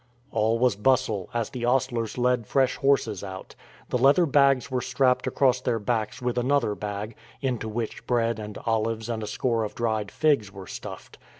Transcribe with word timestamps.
All 0.31 0.57
was 0.57 0.75
bustle, 0.75 1.29
as 1.31 1.51
the 1.51 1.63
ostlers 1.63 2.17
led 2.17 2.47
fresh 2.47 2.75
horses 2.77 3.23
out; 3.23 3.53
the 3.89 3.99
leather 3.99 4.25
bags 4.25 4.71
were 4.71 4.81
strapped 4.81 5.27
across 5.27 5.61
their 5.61 5.77
backs 5.77 6.23
with 6.23 6.39
another 6.39 6.73
bag, 6.73 7.13
into 7.39 7.69
which 7.69 8.07
bread 8.07 8.39
and 8.39 8.57
olives 8.65 9.09
and 9.09 9.21
a 9.21 9.27
score 9.27 9.63
of 9.63 9.75
dried 9.75 10.09
figs 10.09 10.51
were 10.51 10.65
stuffed. 10.65 11.19